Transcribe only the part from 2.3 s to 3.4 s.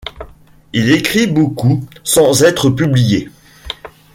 être publié.